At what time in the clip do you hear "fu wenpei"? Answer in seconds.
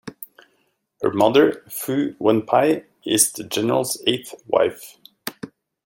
1.69-2.85